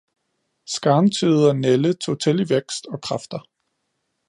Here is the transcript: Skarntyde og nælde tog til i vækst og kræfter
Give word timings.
Skarntyde 0.65 1.49
og 1.49 1.55
nælde 1.55 1.93
tog 1.93 2.19
til 2.19 2.39
i 2.39 2.45
vækst 2.49 2.85
og 2.87 3.01
kræfter 3.01 3.43